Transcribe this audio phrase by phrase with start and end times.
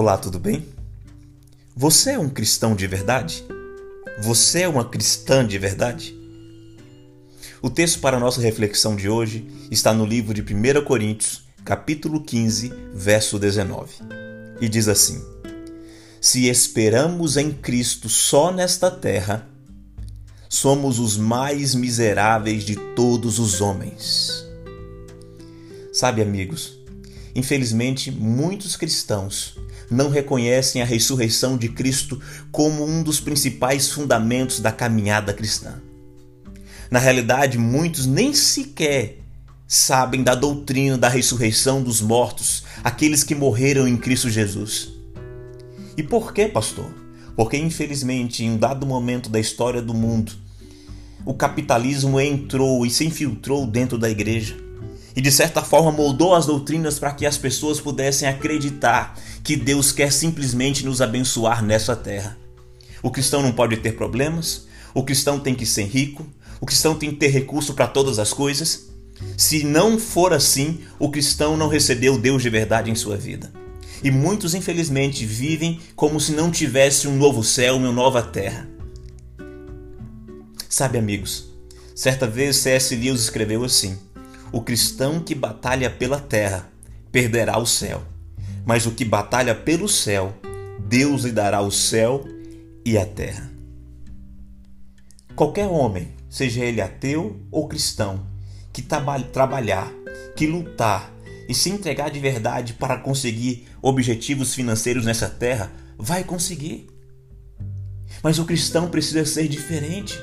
[0.00, 0.64] Olá, tudo bem?
[1.74, 3.44] Você é um cristão de verdade?
[4.20, 6.16] Você é uma cristã de verdade?
[7.60, 12.22] O texto para a nossa reflexão de hoje está no livro de 1 Coríntios, capítulo
[12.22, 13.94] 15, verso 19.
[14.60, 15.20] E diz assim:
[16.20, 19.48] Se esperamos em Cristo só nesta terra,
[20.48, 24.46] somos os mais miseráveis de todos os homens.
[25.92, 26.78] Sabe, amigos,
[27.34, 29.58] infelizmente muitos cristãos
[29.90, 32.20] não reconhecem a ressurreição de Cristo
[32.50, 35.80] como um dos principais fundamentos da caminhada cristã.
[36.90, 39.18] Na realidade, muitos nem sequer
[39.66, 44.90] sabem da doutrina da ressurreição dos mortos, aqueles que morreram em Cristo Jesus.
[45.96, 46.90] E por que, pastor?
[47.36, 50.32] Porque, infelizmente, em um dado momento da história do mundo,
[51.24, 54.68] o capitalismo entrou e se infiltrou dentro da igreja
[55.18, 59.92] e de certa forma moldou as doutrinas para que as pessoas pudessem acreditar que Deus
[59.92, 62.36] quer simplesmente nos abençoar nessa terra.
[63.02, 66.26] O cristão não pode ter problemas, o cristão tem que ser rico,
[66.60, 68.88] o cristão tem que ter recurso para todas as coisas.
[69.36, 73.52] Se não for assim, o cristão não recebeu Deus de verdade em sua vida.
[74.02, 78.68] E muitos, infelizmente, vivem como se não tivesse um novo céu, uma nova terra.
[80.68, 81.46] Sabe, amigos,
[81.94, 82.94] certa vez C.S.
[82.94, 83.98] Lewis escreveu assim:
[84.52, 86.70] o cristão que batalha pela terra
[87.10, 88.02] perderá o céu,
[88.68, 90.36] mas o que batalha pelo céu,
[90.78, 92.22] Deus lhe dará o céu
[92.84, 93.50] e a terra.
[95.34, 98.26] Qualquer homem, seja ele ateu ou cristão,
[98.70, 99.90] que trabalhar,
[100.36, 101.10] que lutar
[101.48, 106.90] e se entregar de verdade para conseguir objetivos financeiros nessa terra, vai conseguir.
[108.22, 110.14] Mas o cristão precisa ser diferente.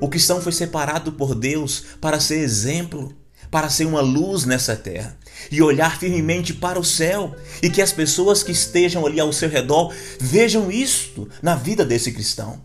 [0.00, 3.14] O cristão foi separado por Deus para ser exemplo,
[3.50, 5.18] para ser uma luz nessa terra
[5.50, 9.48] e olhar firmemente para o céu e que as pessoas que estejam ali ao seu
[9.48, 12.60] redor vejam isto na vida desse cristão.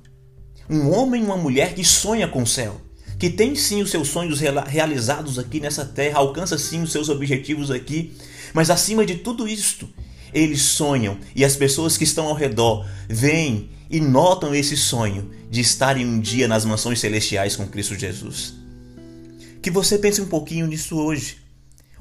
[0.70, 2.80] Um homem e uma mulher que sonha com o céu,
[3.18, 7.72] que tem sim os seus sonhos realizados aqui nessa terra, alcança sim os seus objetivos
[7.72, 8.14] aqui,
[8.54, 9.90] mas acima de tudo isto,
[10.34, 15.62] eles sonham e as pessoas que estão ao redor veem e notam esse sonho de
[15.62, 18.65] estarem um dia nas mansões celestiais com Cristo Jesus.
[19.66, 21.38] Que você pense um pouquinho nisso hoje.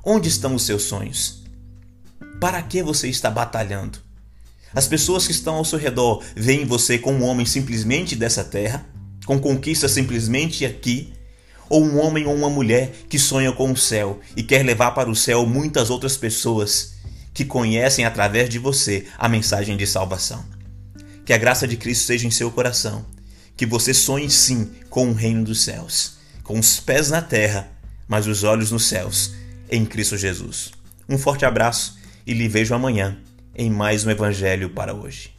[0.04, 1.44] Onde estão os seus sonhos?
[2.38, 4.00] Para que você está batalhando?
[4.74, 8.84] As pessoas que estão ao seu redor veem você como um homem simplesmente dessa terra,
[9.24, 11.14] com conquistas simplesmente aqui,
[11.70, 15.08] ou um homem ou uma mulher que sonha com o céu e quer levar para
[15.08, 16.96] o céu muitas outras pessoas
[17.32, 20.44] que conhecem através de você a mensagem de salvação.
[21.24, 23.06] Que a graça de Cristo seja em seu coração,
[23.56, 27.68] que você sonhe sim com o reino dos céus com os pés na terra,
[28.06, 29.34] mas os olhos nos céus,
[29.68, 30.72] em Cristo Jesus.
[31.08, 33.18] Um forte abraço e lhe vejo amanhã
[33.56, 35.34] em mais um Evangelho para hoje.